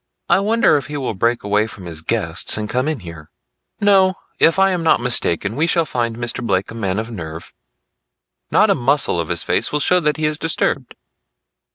[0.29, 3.29] "I wonder if he will break away from his guests and come in here?"
[3.79, 6.43] "No; if I am not mistaken we shall find Mr.
[6.43, 7.53] Blake a man of nerve.
[8.49, 10.95] Not a muscle of his face will show that he is disturbed."